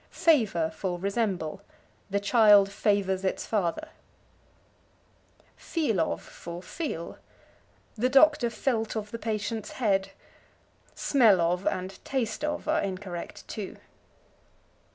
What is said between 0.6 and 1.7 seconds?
for Resemble.